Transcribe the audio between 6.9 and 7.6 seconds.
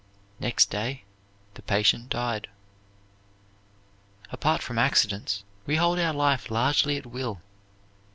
at will.